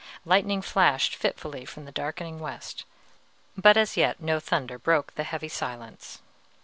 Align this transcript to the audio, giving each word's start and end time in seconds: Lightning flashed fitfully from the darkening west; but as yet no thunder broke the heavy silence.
Lightning 0.25 0.63
flashed 0.63 1.15
fitfully 1.15 1.63
from 1.63 1.85
the 1.85 1.91
darkening 1.91 2.39
west; 2.39 2.85
but 3.55 3.77
as 3.77 3.95
yet 3.95 4.19
no 4.19 4.39
thunder 4.39 4.79
broke 4.79 5.13
the 5.13 5.23
heavy 5.23 5.47
silence. 5.47 6.23